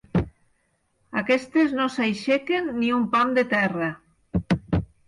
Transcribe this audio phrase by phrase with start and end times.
[1.21, 3.93] Aquestes no s'aixequen ni un pam de terra.